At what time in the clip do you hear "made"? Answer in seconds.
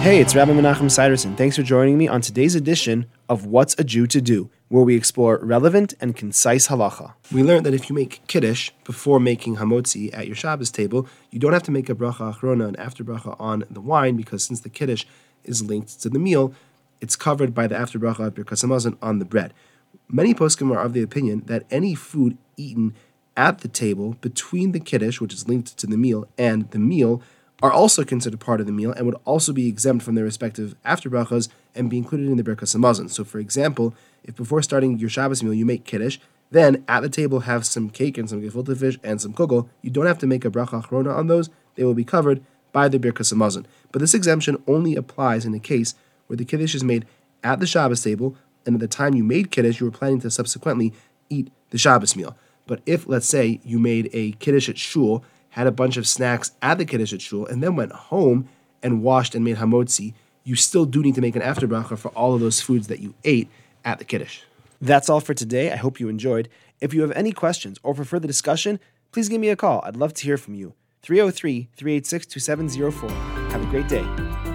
46.84-47.06, 49.24-49.50, 53.78-54.10, 59.44-59.56